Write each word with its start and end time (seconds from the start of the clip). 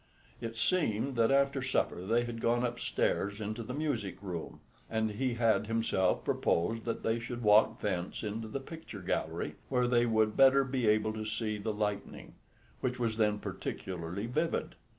It 0.41 0.57
seemed 0.57 1.15
that 1.17 1.29
after 1.29 1.61
supper 1.61 2.03
they 2.03 2.23
had 2.23 2.41
gone 2.41 2.63
upstairs 2.63 3.39
into 3.39 3.61
the 3.61 3.75
music 3.75 4.17
room, 4.19 4.59
and 4.89 5.11
he 5.11 5.35
had 5.35 5.67
himself 5.67 6.23
proposed 6.25 6.85
that 6.85 7.03
they 7.03 7.19
should 7.19 7.43
walk 7.43 7.79
thence 7.81 8.23
into 8.23 8.47
the 8.47 8.59
picture 8.59 9.03
gallery, 9.03 9.57
where 9.69 9.85
they 9.87 10.07
would 10.07 10.35
better 10.35 10.65
he 10.65 10.87
able 10.87 11.13
to 11.13 11.23
see 11.23 11.59
the 11.59 11.71
lightning, 11.71 12.33
which 12.79 12.97
was 12.97 13.17
then 13.17 13.37
particularly 13.37 14.25
vivid. 14.25 14.73